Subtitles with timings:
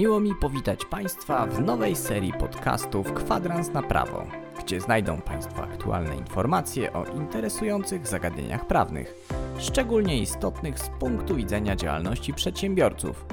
[0.00, 4.26] Miło mi powitać Państwa w nowej serii podcastów Kwadrans na Prawo,
[4.64, 9.14] gdzie znajdą Państwo aktualne informacje o interesujących zagadnieniach prawnych,
[9.58, 13.26] szczególnie istotnych z punktu widzenia działalności przedsiębiorców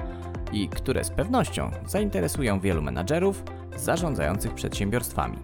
[0.51, 3.43] i które z pewnością zainteresują wielu menadżerów
[3.75, 5.37] zarządzających przedsiębiorstwami.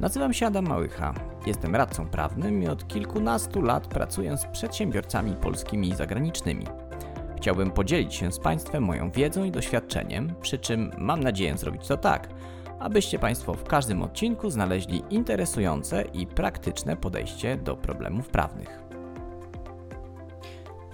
[0.00, 1.14] Nazywam się Adam Małycha,
[1.46, 6.66] jestem radcą prawnym i od kilkunastu lat pracuję z przedsiębiorcami polskimi i zagranicznymi.
[7.46, 11.96] Chciałbym podzielić się z Państwem moją wiedzą i doświadczeniem, przy czym mam nadzieję zrobić to
[11.96, 12.28] tak,
[12.80, 18.82] abyście Państwo w każdym odcinku znaleźli interesujące i praktyczne podejście do problemów prawnych.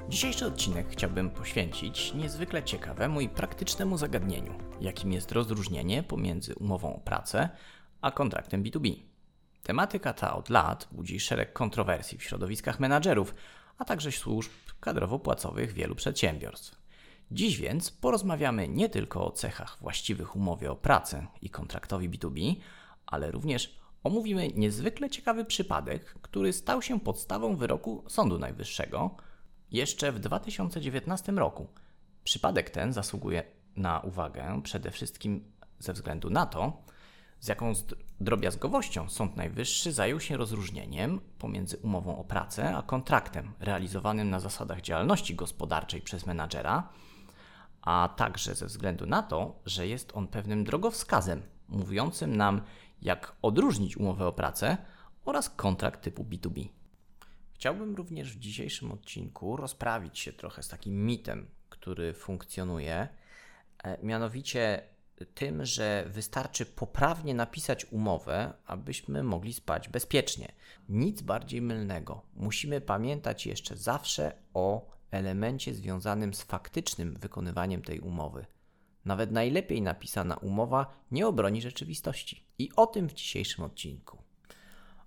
[0.09, 7.01] Dzisiejszy odcinek chciałbym poświęcić niezwykle ciekawemu i praktycznemu zagadnieniu, jakim jest rozróżnienie pomiędzy umową o
[7.01, 7.49] pracę
[8.01, 8.95] a kontraktem B2B.
[9.63, 13.35] Tematyka ta od lat budzi szereg kontrowersji w środowiskach menadżerów,
[13.79, 14.51] a także służb
[14.83, 16.83] kadrowo-płacowych wielu przedsiębiorstw.
[17.31, 22.57] Dziś więc porozmawiamy nie tylko o cechach właściwych umowie o pracę i kontraktowi B2B,
[23.07, 29.17] ale również omówimy niezwykle ciekawy przypadek, który stał się podstawą wyroku Sądu Najwyższego
[29.71, 31.67] jeszcze w 2019 roku.
[32.25, 33.43] Przypadek ten zasługuje
[33.77, 36.83] na uwagę przede wszystkim ze względu na to,
[37.43, 37.73] z jaką
[38.21, 44.81] drobiazgowością Sąd Najwyższy zajął się rozróżnieniem pomiędzy umową o pracę a kontraktem realizowanym na zasadach
[44.81, 46.89] działalności gospodarczej przez menadżera,
[47.83, 52.63] a także ze względu na to, że jest on pewnym drogowskazem mówiącym nam,
[53.03, 54.77] jak odróżnić umowę o pracę
[55.25, 56.69] oraz kontrakt typu B2B.
[57.55, 63.09] Chciałbym również w dzisiejszym odcinku rozprawić się trochę z takim mitem, który funkcjonuje,
[63.85, 64.92] e, mianowicie
[65.27, 70.53] tym, że wystarczy poprawnie napisać umowę, abyśmy mogli spać bezpiecznie.
[70.89, 72.23] Nic bardziej mylnego.
[72.35, 78.47] Musimy pamiętać jeszcze zawsze o elemencie związanym z faktycznym wykonywaniem tej umowy.
[79.05, 82.47] Nawet najlepiej napisana umowa nie obroni rzeczywistości.
[82.59, 84.19] I o tym w dzisiejszym odcinku.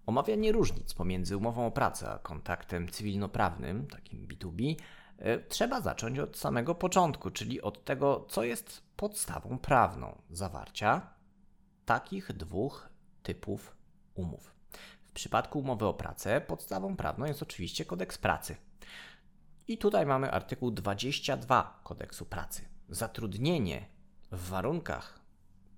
[0.05, 5.04] Omawianie różnic pomiędzy umową o pracę a kontaktem cywilnoprawnym, takim B2B, E,
[5.49, 11.13] trzeba zacząć od samego początku, czyli od tego, co jest podstawą prawną zawarcia
[11.85, 12.89] takich dwóch
[13.23, 13.75] typów
[14.15, 14.55] umów.
[15.05, 18.55] W przypadku umowy o pracę podstawą prawną jest oczywiście kodeks pracy.
[19.67, 22.65] I tutaj mamy artykuł 22 kodeksu pracy.
[22.89, 23.85] Zatrudnienie
[24.31, 25.19] w warunkach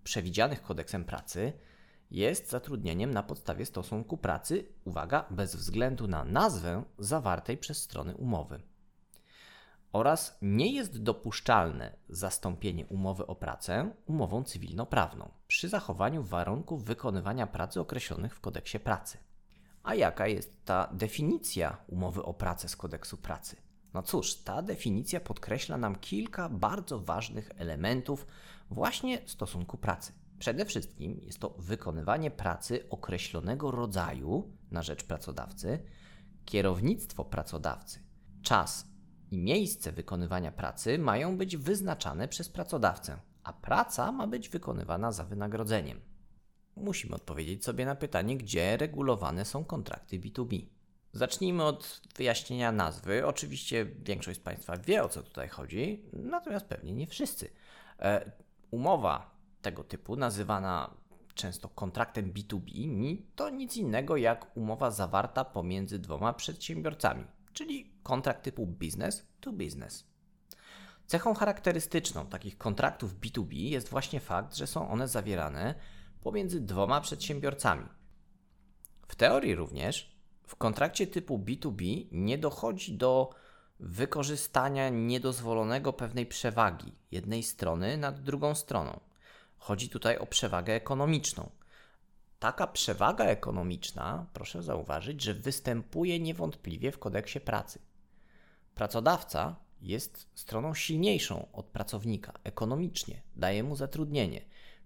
[0.03, 1.53] przewidzianych kodeksem pracy
[2.11, 8.61] jest zatrudnieniem na podstawie stosunku pracy, uwaga, bez względu na nazwę zawartej przez strony umowy
[9.91, 17.79] oraz nie jest dopuszczalne zastąpienie umowy o pracę umową cywilnoprawną przy zachowaniu warunków wykonywania pracy
[17.79, 19.17] określonych w kodeksie pracy.
[19.83, 23.55] A jaka jest ta definicja umowy o pracę z kodeksu pracy?
[23.93, 28.27] No cóż, ta definicja podkreśla nam kilka bardzo ważnych elementów
[28.69, 30.13] właśnie stosunku pracy.
[30.39, 35.79] Przede wszystkim jest to wykonywanie pracy określonego rodzaju na rzecz pracodawcy,
[36.45, 37.99] kierownictwo pracodawcy,
[38.41, 38.85] czas
[39.31, 45.23] i miejsce wykonywania pracy mają być wyznaczane przez pracodawcę, a praca ma być wykonywana za
[45.23, 46.01] wynagrodzeniem.
[46.75, 50.65] Musimy odpowiedzieć sobie na pytanie, gdzie regulowane są kontrakty B2B.
[51.13, 53.25] Zacznijmy od wyjaśnienia nazwy.
[53.25, 57.49] Oczywiście większość z Państwa wie o co tutaj chodzi, natomiast pewnie nie wszyscy.
[57.99, 58.31] E,
[58.71, 60.93] umowa tego typu, nazywana
[61.33, 67.23] często kontraktem B2B, to nic innego jak umowa zawarta pomiędzy dwoma przedsiębiorcami
[67.57, 70.05] czyli kontrakt typu business to business.
[71.05, 75.75] Cechą charakterystyczną takich kontraktów B2B jest właśnie fakt, że są one zawierane
[76.21, 77.85] pomiędzy dwoma przedsiębiorcami.
[79.07, 83.29] W teorii również w kontrakcie typu B2B nie dochodzi do
[83.79, 88.99] wykorzystania niedozwolonego pewnej przewagi jednej strony nad drugą stroną.
[89.57, 91.49] Chodzi tutaj o przewagę ekonomiczną.
[92.39, 97.79] Taka przewaga ekonomiczna, proszę zauważyć, że występuje niewątpliwie w kodeksie pracy.
[98.75, 104.41] Pracodawca jest stroną silniejszą od pracownika ekonomicznie, daje mu zatrudnienie.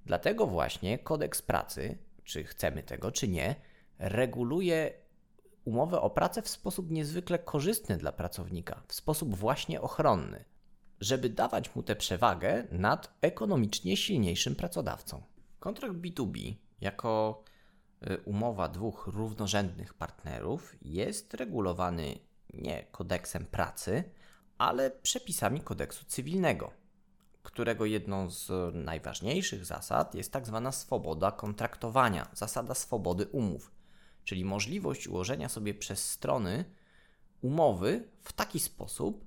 [0.06, 3.56] Dlatego właśnie kodeks pracy, czy chcemy tego, czy nie,
[4.00, 4.94] reguluje
[5.66, 10.46] umowę o pracę w sposób niezwykle korzystny dla pracownika, w sposób właśnie ochronny,
[11.00, 15.22] żeby dawać mu tę przewagę nad ekonomicznie silniejszym pracodawcą.
[15.60, 17.44] Kontrakt B2B jako
[18.08, 22.20] y, umowa dwóch równorzędnych partnerów jest regulowany
[22.54, 24.04] nie kodeksem pracy,
[24.58, 26.72] ale przepisami kodeksu cywilnego,
[27.44, 33.72] którego jedną z najważniejszych zasad jest tak zwana swoboda kontraktowania, zasada swobody umów,
[34.24, 36.66] czyli możliwość ułożenia sobie przez strony
[37.42, 39.26] umowy w taki sposób,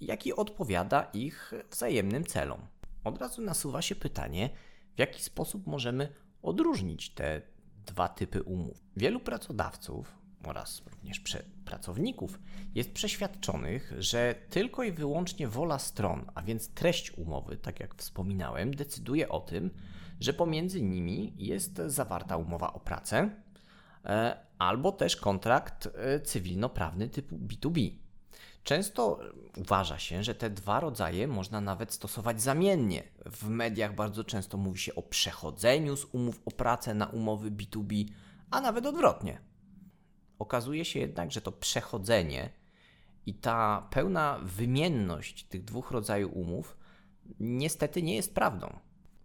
[0.00, 2.66] jaki odpowiada ich wzajemnym celom.
[3.04, 4.50] Od razu nasuwa się pytanie,
[4.96, 6.12] w jaki sposób możemy
[6.44, 7.42] odróżnić te
[7.86, 8.84] dwa typy umów.
[8.96, 11.22] Wielu pracodawców oraz również
[11.64, 12.38] pracowników
[12.74, 18.74] jest przeświadczonych, że tylko i wyłącznie wola stron, a więc treść umowy, tak jak wspominałem,
[18.74, 19.70] decyduje o tym,
[20.20, 23.30] że pomiędzy nimi jest zawarta umowa o pracę
[24.04, 28.03] e, albo też kontrakt e, cywilnoprawny typu B2B.
[28.64, 29.18] Często
[29.56, 33.02] uważa się, że te dwa rodzaje można nawet stosować zamiennie.
[33.26, 38.08] W mediach bardzo często mówi się o przechodzeniu z umów o pracę na umowy B2B,
[38.50, 39.40] a nawet odwrotnie.
[40.38, 42.50] Okazuje się jednak, że to przechodzenie
[43.26, 46.76] i ta pełna wymienność tych dwóch rodzajów umów
[47.40, 48.78] niestety nie jest prawdą.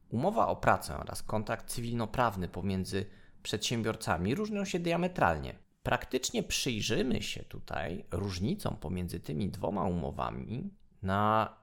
[0.10, 3.06] Umowa o pracę oraz kontrakt cywilnoprawny pomiędzy
[3.44, 5.69] przedsiębiorcami różnią się diametralnie.
[5.90, 10.70] Praktycznie przyjrzymy się tutaj różnicom pomiędzy tymi dwoma umowami
[11.02, 11.54] na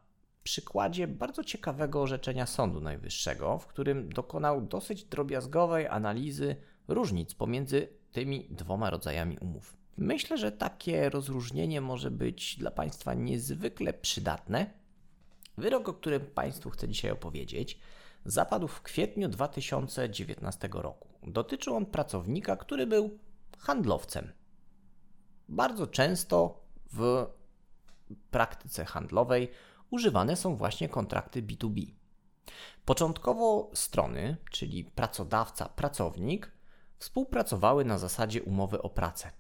[0.43, 6.57] przykładzie bardzo ciekawego orzeczenia Sądu Najwyższego, w którym dokonał dosyć drobiazgowej analizy
[6.89, 9.77] różnic pomiędzy tymi dwoma rodzajami umów.
[9.97, 14.71] Myślę, że takie rozróżnienie może być dla Państwa niezwykle przydatne.
[15.59, 17.79] Wyrok, o którym Państwu chcę dzisiaj opowiedzieć,
[18.25, 21.09] zapadł w kwietniu 2019 roku.
[21.23, 23.19] Dotyczył on pracownika, który był
[23.59, 24.33] handlowcem.
[25.49, 26.61] Bardzo często
[26.93, 27.27] w
[28.31, 29.51] praktyce handlowej
[29.91, 31.87] używane są właśnie kontrakty B2B.
[32.85, 36.53] Początkowo strony, czyli pracodawca, pracownik,
[36.99, 39.31] współpracowały na zasadzie umowy o pracę.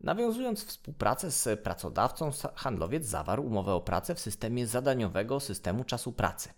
[0.00, 6.48] Nawiązując współpracę z pracodawcą, handlowiec zawarł umowę o pracę w systemie zadaniowego systemu czasu pracy.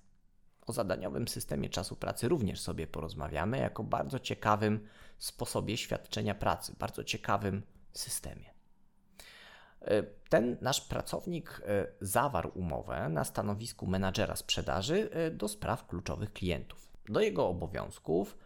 [0.66, 4.88] O zadaniowym systemie czasu pracy również sobie porozmawiamy jako bardzo ciekawym
[5.24, 7.62] sposobie świadczenia pracy, bardzo ciekawym
[7.92, 8.54] systemie.
[9.80, 16.32] E, ten nasz pracownik e, zawarł umowę na stanowisku menadżera sprzedaży e, do spraw kluczowych
[16.32, 16.92] klientów.
[17.08, 18.38] Do jego obowiązków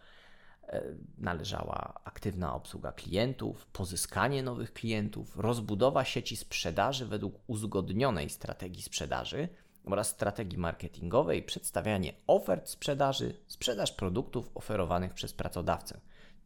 [1.17, 9.49] należała aktywna obsługa klientów, pozyskanie nowych klientów, rozbudowa sieci sprzedaży według uzgodnionej strategii sprzedaży
[9.85, 15.99] oraz strategii marketingowej, przedstawianie ofert sprzedaży, sprzedaż produktów oferowanych przez pracodawcę.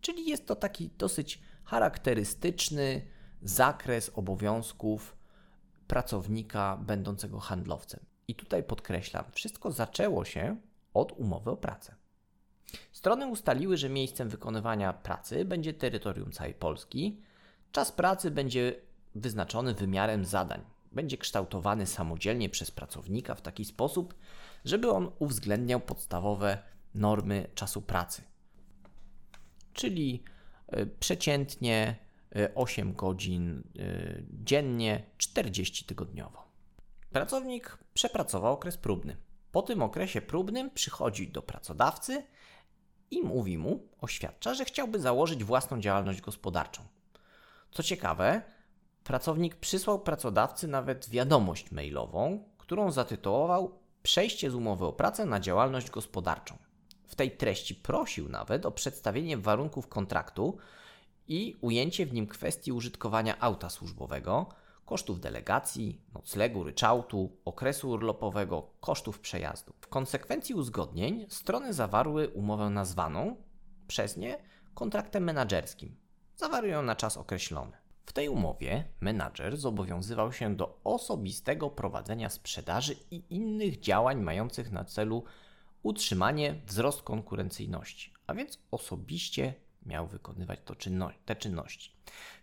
[0.04, 3.02] Czyli jest to taki dosyć charakterystyczny
[3.42, 5.16] zakres obowiązków
[5.88, 8.00] pracownika będącego handlowcem.
[8.28, 10.58] I tutaj podkreślam, wszystko zaczęło się
[10.94, 11.96] od umowy o pracę.
[12.92, 17.22] Strony ustaliły, że miejscem wykonywania pracy będzie terytorium całej Polski.
[17.72, 18.76] Czas pracy będzie
[19.16, 20.62] wyznaczony wymiarem zadań.
[20.92, 24.16] Będzie kształtowany samodzielnie przez pracownika w taki sposób,
[24.66, 26.58] żeby on uwzględniał podstawowe
[26.96, 28.33] normy czasu pracy.
[29.84, 30.24] Czyli
[30.68, 31.96] e, przeciętnie
[32.56, 33.84] 8 e, godzin e,
[34.44, 36.44] dziennie, 40 tygodniowo.
[37.12, 39.18] Pracownik przepracował okres próbny.
[39.52, 42.24] Po tym okresie próbnym przychodzi do pracodawcy
[43.12, 46.84] i mówi mu, oświadcza, że chciałby założyć własną działalność gospodarczą.
[47.72, 48.42] Co ciekawe,
[49.04, 55.90] pracownik przysłał pracodawcy nawet wiadomość mailową, którą zatytułował Przejście z umowy o pracę na działalność
[55.90, 56.58] gospodarczą.
[57.08, 60.58] W tej treści prosił nawet o przedstawienie warunków kontraktu
[61.28, 64.50] i ujęcie w nim kwestii użytkowania auta służbowego,
[64.86, 69.74] kosztów delegacji, noclegu, ryczałtu, okresu urlopowego, kosztów przejazdu.
[69.82, 73.36] W konsekwencji uzgodnień strony zawarły umowę nazwaną
[73.88, 74.38] przez nie
[74.74, 75.96] kontraktem menedżerskim.
[76.36, 77.78] Zawarły ją na czas określony.
[78.06, 84.84] W tej umowie menadżer zobowiązywał się do osobistego prowadzenia sprzedaży i innych działań mających na
[84.84, 85.24] celu
[85.84, 89.54] utrzymanie, wzrost konkurencyjności, a więc osobiście
[89.86, 91.92] miał wykonywać czynno te czynności.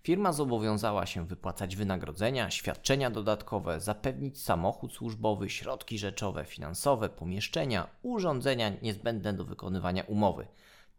[0.02, 8.72] Firma zobowiązała się wypłacać wynagrodzenia, świadczenia dodatkowe, zapewnić samochód służbowy, środki rzeczowe, finansowe, pomieszczenia, urządzenia
[8.82, 10.46] niezbędne do wykonywania umowy,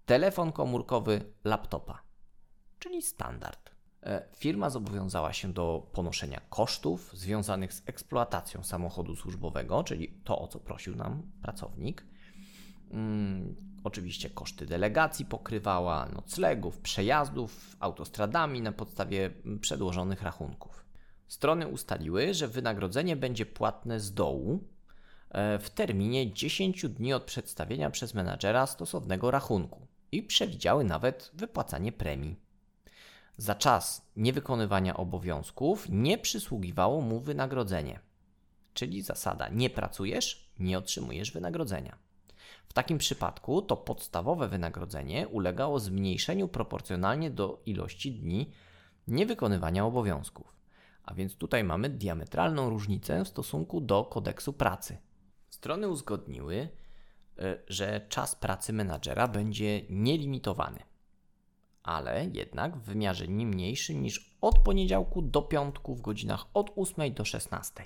[0.06, 2.02] telefon komórkowy, laptopa,
[2.80, 3.72] czyli standard.
[4.04, 10.48] E, firma zobowiązała się do ponoszenia kosztów związanych z eksploatacją samochodu służbowego, czyli to, o
[10.48, 12.06] co prosił nam pracownik.
[12.92, 19.32] Hmm, oczywiście koszty delegacji pokrywała, noclegów, przejazdów autostradami na podstawie
[19.62, 20.86] przedłożonych rachunków.
[21.28, 24.64] Strony ustaliły, że wynagrodzenie będzie płatne z dołu
[25.30, 31.92] e, w terminie 10 dni od przedstawienia przez menadżera stosownego rachunku i przewidziały nawet wypłacanie
[31.92, 32.40] premii.
[33.38, 38.00] Za czas niewykonywania obowiązków nie przysługiwało mu wynagrodzenie.
[38.74, 41.98] Czyli zasada: nie pracujesz, nie otrzymujesz wynagrodzenia.
[42.72, 48.52] W takim przypadku to podstawowe wynagrodzenie ulegało zmniejszeniu proporcjonalnie do ilości dni
[49.08, 50.56] niewykonywania obowiązków.
[51.04, 54.98] A więc tutaj mamy diametralną różnicę w stosunku do kodeksu pracy.
[55.50, 56.70] Strony uzgodniły,
[57.40, 60.80] e, że czas pracy menadżera będzie nielimitowany,
[61.84, 67.14] ale jednak w wymiarze nie mniejszym niż od poniedziałku do piątku w godzinach od 8
[67.14, 67.84] do 16.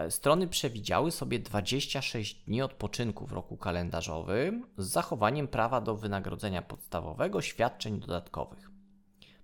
[0.00, 6.62] E, strony przewidziały sobie 26 dni odpoczynku w roku kalendarzowym z zachowaniem prawa do wynagrodzenia
[6.62, 8.70] podstawowego, świadczeń dodatkowych.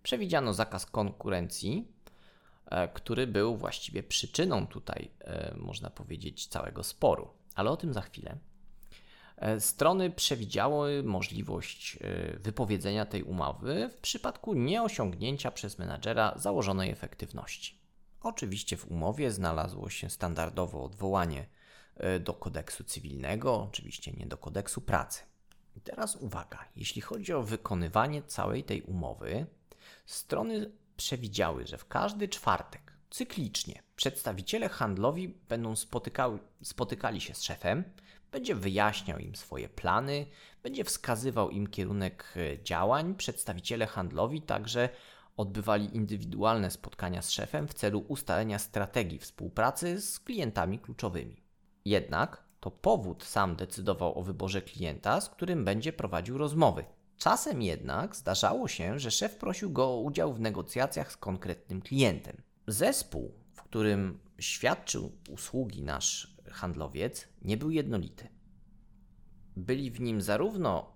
[0.03, 1.89] Przewidziano zakaz konkurencji,
[2.67, 8.01] e, który był właściwie przyczyną tutaj, e, można powiedzieć, całego sporu, ale o tym za
[8.01, 8.37] chwilę.
[9.59, 11.99] Strony przewidziały możliwość
[12.37, 17.86] wypowiedzenia tej umowy w przypadku nieosiągnięcia przez menadżera założonej efektywności.
[18.27, 21.47] Oczywiście w umowie znalazło się standardowo odwołanie
[21.97, 25.23] e, do kodeksu cywilnego, oczywiście nie do kodeksu pracy.
[25.77, 29.47] I teraz uwaga, jeśli chodzi o wykonywanie całej tej umowy,
[30.07, 37.85] strony przewidziały, że w każdy czwartek cyklicznie przedstawiciele handlowi będą spotykały, spotykali się z szefem,
[38.33, 40.27] będzie wyjaśniał im swoje plany,
[40.63, 43.15] będzie wskazywał im kierunek e, działań.
[43.15, 44.89] Przedstawiciele handlowi także
[45.37, 51.43] odbywali indywidualne spotkania z szefem w celu ustalenia strategii współpracy z klientami kluczowymi.
[51.85, 56.85] Jednak to powód sam decydował o wyborze klienta, z którym będzie prowadził rozmowy.
[57.17, 62.43] Czasem jednak zdarzało się, że szef prosił go o udział w negocjacjach z konkretnym klientem.
[62.67, 68.29] Zespół, w którym świadczył usługi nasz handlowiec, nie był jednolity.
[69.57, 70.93] Byli w nim zarówno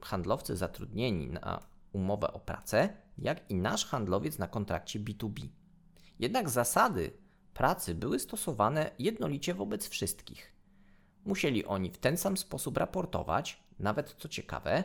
[0.00, 5.48] handlowcy zatrudnieni na umowę o pracę, jak i nasz handlowiec na kontrakcie B2B.
[6.18, 7.10] Jednak zasady
[7.54, 10.52] pracy były stosowane jednolicie wobec wszystkich.
[11.24, 14.84] Musieli oni w ten sam sposób raportować, nawet co ciekawe,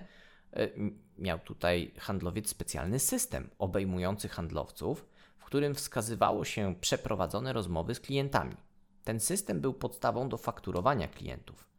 [0.53, 0.69] e,
[1.17, 5.05] miał tutaj handlowiec specjalny system obejmujący handlowców,
[5.37, 8.55] w którym wskazywało się przeprowadzone rozmowy z klientami.
[9.03, 11.69] Ten system był podstawą do fakturowania klientów.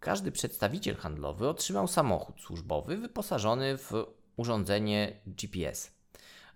[0.00, 3.92] Każdy przedstawiciel handlowy otrzymał samochód służbowy wyposażony w
[4.36, 5.99] urządzenie GPS.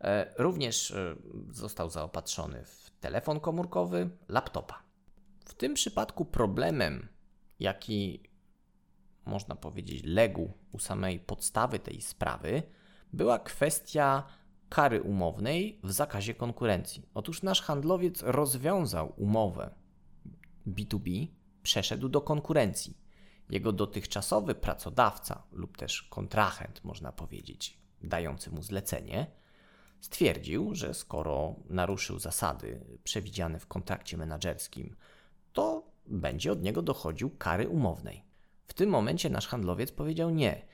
[0.01, 1.17] E, również e,
[1.51, 4.83] został zaopatrzony w telefon komórkowy, laptopa.
[5.45, 7.09] W tym przypadku problemem,
[7.61, 8.23] jaki
[9.25, 12.63] można powiedzieć legł u samej podstawy tej sprawy,
[13.13, 14.27] była kwestia
[14.69, 17.09] kary umownej w zakazie konkurencji.
[17.15, 19.75] Otóż nasz handlowiec rozwiązał umowę
[20.67, 21.27] B2B,
[21.63, 22.99] przeszedł do konkurencji.
[23.51, 29.27] Jego dotychczasowy pracodawca lub też kontrahent, można powiedzieć, dający mu zlecenie,
[30.05, 34.97] stwierdził, że skoro naruszył zasady przewidziane w kontrakcie menedżerskim,
[35.53, 38.25] to będzie od niego dochodził kary umownej.
[38.67, 40.67] W tym momencie nasz handlowiec powiedział nie.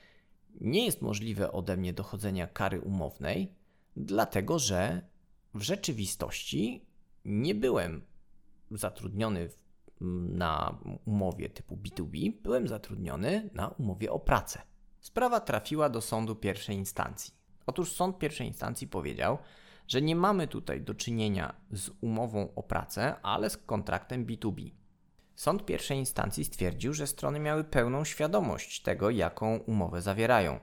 [0.61, 3.53] Nie jest możliwe ode mnie dochodzenia kary umownej,
[3.95, 5.01] dlatego że
[5.53, 6.85] w rzeczywistości
[7.25, 8.01] nie byłem
[8.71, 9.49] zatrudniony
[10.29, 14.61] na umowie typu B2B, byłem zatrudniony na umowie o pracę.
[14.99, 17.40] Sprawa trafiła do sądu pierwszej instancji.
[17.65, 19.37] Otóż sąd pierwszej instancji powiedział,
[19.87, 24.71] że nie mamy tutaj do czynienia z umową o pracę, ale z kontraktem B2B.
[25.35, 30.59] Sąd pierwszej instancji stwierdził, że strony miały pełną świadomość tego, jaką umowę zawierają,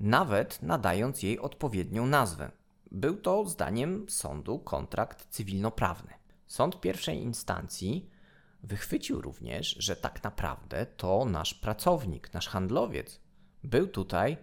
[0.00, 2.50] nawet nadając jej odpowiednią nazwę.
[2.90, 6.12] Był to, zdaniem sądu, kontrakt cywilnoprawny.
[6.46, 8.10] Sąd pierwszej instancji
[8.62, 13.20] wychwycił również, że tak naprawdę to nasz pracownik, nasz handlowiec
[13.64, 14.36] był tutaj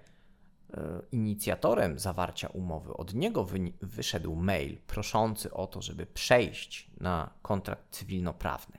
[1.11, 3.47] inicjatorem zawarcia umowy, od niego
[3.81, 8.77] wyszedł mail proszący o to, żeby przejść na kontrakt cywilnoprawny.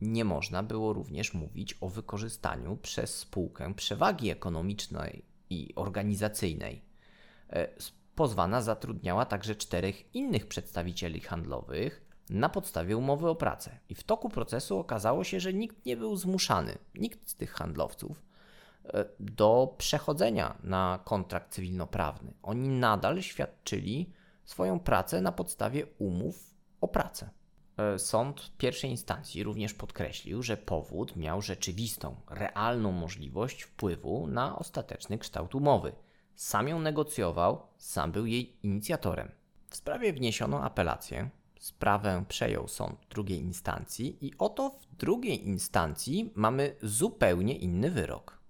[0.00, 6.82] Nie można było również mówić o wykorzystaniu przez spółkę przewagi ekonomicznej i organizacyjnej.
[7.50, 7.68] E,
[8.14, 13.78] pozwana zatrudniała także czterech innych przedstawicieli handlowych na podstawie umowy o pracę.
[13.88, 18.22] I w toku procesu okazało się, że nikt nie był zmuszany, nikt z tych handlowców
[19.20, 22.34] do przechodzenia na kontrakt cywilnoprawny.
[22.42, 24.12] Oni nadal świadczyli
[24.44, 27.30] swoją pracę na podstawie umów o pracę.
[27.76, 35.18] E, sąd pierwszej instancji również podkreślił, że powód miał rzeczywistą, realną możliwość wpływu na ostateczny
[35.18, 35.92] kształt umowy.
[36.34, 39.30] Sam ją negocjował, sam był jej inicjatorem.
[39.68, 41.30] W sprawie wniesiono apelację.
[41.60, 48.43] Sprawę przejął sąd drugiej instancji, i oto w drugiej instancji mamy zupełnie inny wyrok.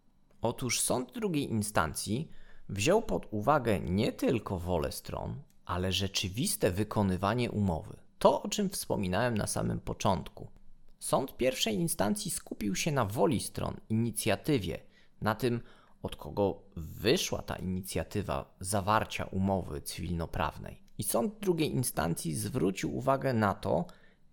[0.44, 2.28] Otóż sąd drugiej instancji
[2.68, 7.96] wziął pod uwagę nie tylko wolę stron, ale rzeczywiste wykonywanie umowy.
[8.18, 10.48] To, o czym wspominałem na samym początku.
[10.98, 14.80] Sąd pierwszej instancji skupił się na woli stron, inicjatywie,
[15.20, 15.60] na tym,
[16.02, 20.82] od kogo wyszła ta inicjatywa zawarcia umowy cywilnoprawnej.
[20.98, 23.86] I sąd drugiej instancji zwrócił uwagę na to,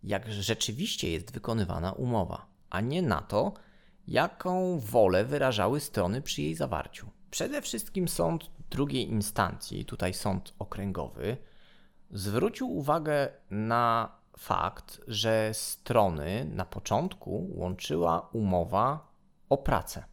[0.03, 2.45] jak rzeczywiście jest wykonywana umowa.
[2.69, 3.53] a nie na to,
[4.07, 7.09] jaką wolę wyrażały strony przy jej zawarciu.
[7.31, 11.37] Przede wszystkim sąd drugiej instancji, tutaj sąd okręgowy,
[12.11, 19.11] zwrócił uwagę na fakt, że strony na początku łączyła umowa
[19.49, 20.10] o pracę.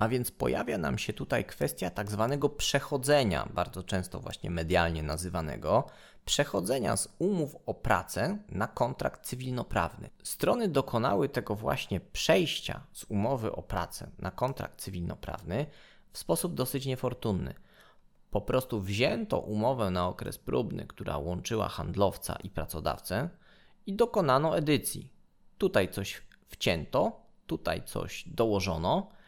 [0.00, 5.86] A więc pojawia nam się tutaj kwestia tak zwanego przechodzenia, bardzo często właśnie medialnie nazywanego,
[6.24, 10.10] przechodzenia z umów o pracę na kontrakt cywilnoprawny.
[10.22, 15.66] Strony dokonały tego właśnie przejścia z umowy o pracę na kontrakt cywilnoprawny
[16.12, 17.54] w sposób dosyć niefortunny.
[18.30, 23.28] Po prostu wzięto umowę na okres próbny, która łączyła handlowca i pracodawcę,
[23.86, 25.08] i dokonano edycji.
[25.58, 29.19] Tutaj coś wcięto, tutaj coś dołożono,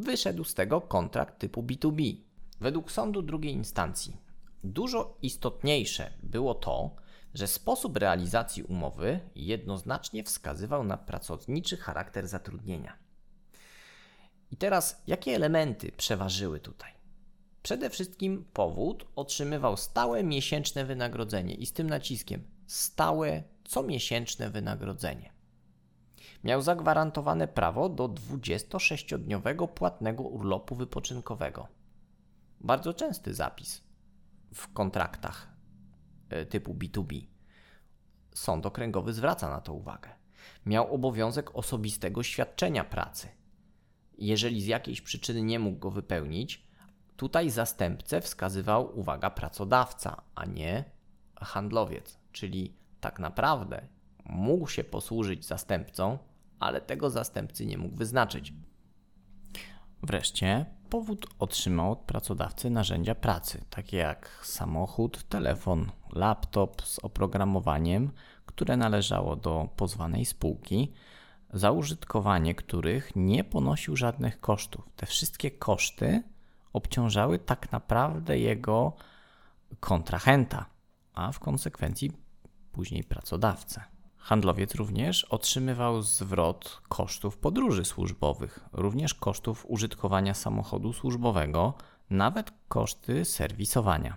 [0.00, 2.16] wyszedł z tego kontrakt typu B2B.
[2.60, 4.26] Według sądu drugiej instancji
[4.64, 6.96] dużo istotniejsze było to,
[7.34, 12.98] że sposób realizacji umowy jednoznacznie wskazywał na pracowniczy charakter zatrudnienia.
[14.50, 16.92] I teraz, jakie elementy przeważyły tutaj?
[17.62, 25.35] Przede wszystkim powód otrzymywał stałe miesięczne wynagrodzenie i z tym naciskiem stałe comiesięczne wynagrodzenie.
[26.46, 31.68] Miał zagwarantowane prawo do 26-dniowego płatnego urlopu wypoczynkowego.
[32.60, 33.84] Bardzo częsty zapis
[34.54, 35.48] w kontraktach
[36.30, 37.26] e, typu B2B.
[38.34, 40.10] Sąd okręgowy zwraca na to uwagę.
[40.66, 43.28] Miał obowiązek osobistego świadczenia pracy.
[44.18, 46.66] Jeżeli z jakiejś przyczyny nie mógł go wypełnić,
[47.16, 50.84] tutaj zastępcę wskazywał, uwaga, pracodawca, a nie
[51.36, 52.18] handlowiec.
[52.32, 53.86] Czyli tak naprawdę
[54.24, 56.18] mógł się posłużyć zastępcą,
[56.60, 58.52] ale tego zastępcy nie mógł wyznaczyć.
[60.02, 68.10] Wreszcie powód otrzymał od pracodawcy narzędzia pracy, takie jak samochód, telefon, laptop z oprogramowaniem,
[68.46, 70.92] które należało do pozwanej spółki,
[71.52, 74.88] za użytkowanie których nie ponosił żadnych kosztów.
[74.96, 76.22] Te wszystkie koszty
[76.72, 78.92] obciążały tak naprawdę jego
[79.80, 80.66] kontrahenta,
[81.14, 82.12] a w konsekwencji
[82.72, 83.95] później pracodawcę.
[84.26, 91.74] Handlowiec również otrzymywał zwrot kosztów podróży służbowych, również kosztów użytkowania samochodu służbowego,
[92.10, 94.16] nawet koszty serwisowania.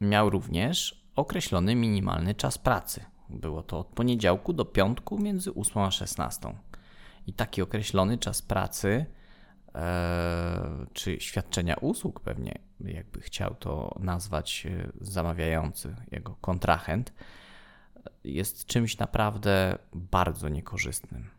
[0.00, 3.04] Miał również określony minimalny czas pracy.
[3.30, 6.54] Było to od poniedziałku do piątku między 8 a 16.
[7.26, 9.06] I taki określony czas pracy
[9.74, 17.12] e, czy świadczenia usług, pewnie jakby chciał to nazwać e, zamawiający, jego kontrahent,
[18.24, 21.30] jest czymś naprawdę bardzo niekorzystnym.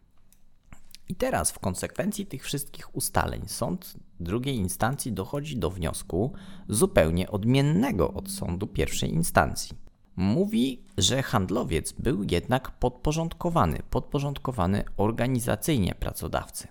[1.10, 6.34] I teraz, w konsekwencji tych wszystkich ustaleń, sąd drugiej instancji dochodzi do wniosku
[6.70, 9.78] zupełnie odmiennego od sądu pierwszej instancji.
[10.16, 16.68] Mówi, że handlowiec był jednak podporządkowany, podporządkowany organizacyjnie pracodawcy.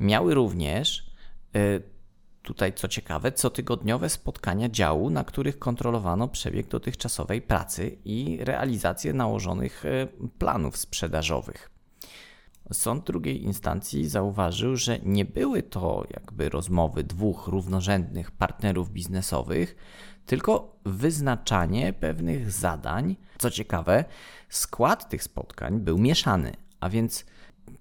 [0.00, 1.10] Miały również
[1.56, 1.91] y,
[2.42, 9.84] tutaj co ciekawe, cotygodniowe spotkania działu, na których kontrolowano przebieg dotychczasowej pracy i realizację nałożonych
[9.86, 10.06] e,
[10.38, 11.70] planów sprzedażowych.
[12.72, 19.76] Sąd drugiej instancji zauważył, że nie były to jakby rozmowy dwóch równorzędnych partnerów biznesowych,
[20.26, 23.16] tylko wyznaczanie pewnych zadań.
[23.38, 24.04] Co ciekawe,
[24.48, 27.24] skład tych spotkań był mieszany, a więc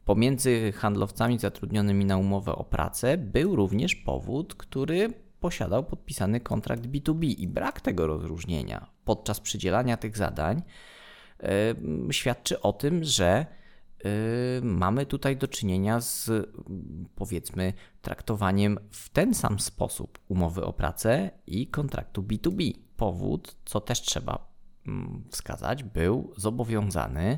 [0.06, 7.26] Pomiędzy handlowcami zatrudnionymi na umowę o pracę był również powód, który posiadał podpisany kontrakt B2B
[7.38, 10.62] i brak tego rozróżnienia podczas przydzielania tych zadań
[11.39, 13.46] yy, świadczy o tym, że
[14.04, 14.10] yy,
[14.63, 16.30] mamy tutaj do czynienia z
[17.15, 22.74] powiedzmy traktowaniem w ten sam sposób umowy o pracę i kontraktu B2B.
[22.98, 24.52] Powód, co też trzeba
[24.86, 24.94] yy,
[25.30, 27.38] wskazać, był zobowiązany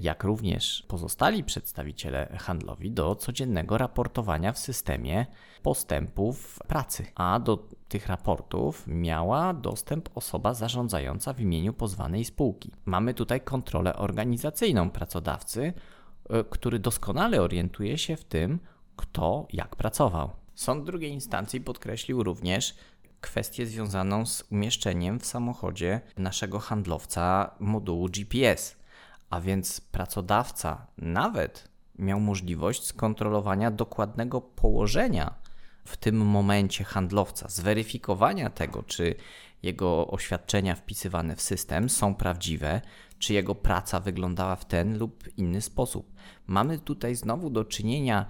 [0.00, 5.26] jak również pozostali przedstawiciele handlowi do codziennego raportowania w systemie
[5.62, 12.70] postępów pracy, a do tych raportów miała dostęp osoba zarządzająca w imieniu pozwanej spółki.
[12.84, 15.72] Mamy tutaj kontrolę organizacyjną pracodawcy,
[16.30, 18.58] e, który doskonale orientuje się w tym,
[18.96, 20.30] kto jak pracował.
[20.54, 22.74] Sąd drugiej instancji podkreślił również
[23.20, 28.81] kwestię związaną z umieszczeniem w samochodzie naszego handlowca modułu GPS
[29.32, 31.68] a więc pracodawca nawet
[31.98, 35.34] miał możliwość skontrolowania dokładnego położenia
[35.84, 39.14] w tym momencie handlowca, zweryfikowania tego, czy
[39.62, 42.80] jego oświadczenia wpisywane w system są prawdziwe,
[43.18, 46.12] czy jego praca wyglądała w ten lub inny sposób.
[46.46, 48.26] Mamy tutaj znowu do czynienia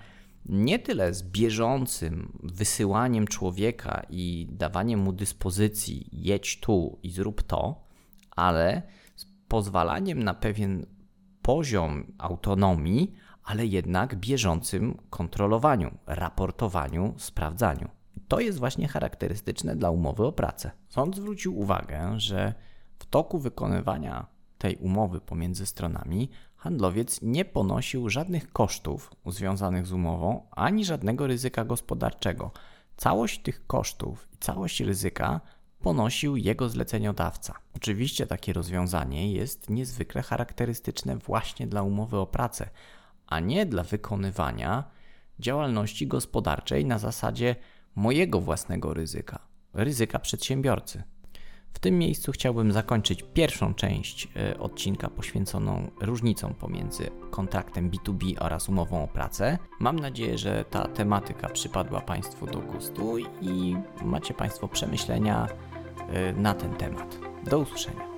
[0.47, 7.85] nie tyle z bieżącym wysyłaniem człowieka i dawaniem mu dyspozycji, jedź tu i zrób to,
[8.31, 8.83] ale
[9.53, 10.87] pozwalaniem na pewien
[11.43, 13.12] poziom autonomii,
[13.45, 17.88] ale jednak bieżącym kontrolowaniu, raportowaniu, sprawdzaniu.
[18.29, 20.71] To jest właśnie charakterystyczne dla umowy o pracę.
[20.88, 22.55] Sąd zwrócił uwagę, że
[22.99, 24.27] w toku wykonywania
[24.59, 31.65] tej umowy pomiędzy stronami handlowiec nie ponosił żadnych kosztów związanych z umową ani żadnego ryzyka
[31.65, 32.51] gospodarczego.
[32.97, 35.41] Całość tych kosztów i całość ryzyka
[35.83, 37.55] ponosił jego zleceniodawca.
[37.77, 42.71] Oczywiście takie rozwiązanie jest niezwykle charakterystyczne właśnie dla umowy o pracę,
[43.27, 44.85] a nie dla wykonywania
[45.38, 47.57] działalności gospodarczej na zasadzie
[47.95, 49.38] mojego własnego ryzyka,
[49.75, 51.03] ryzyka przedsiębiorcy.
[51.73, 58.68] W tym miejscu chciałbym zakończyć pierwszą część e, odcinka poświęconą różnicom pomiędzy kontraktem B2B oraz
[58.68, 59.59] umową o pracę.
[59.81, 65.49] Mam nadzieję, że ta tematyka przypadła Państwu do gustu i macie Państwo przemyślenia
[66.37, 67.19] na ten temat.
[67.45, 68.12] Do usłyszenia.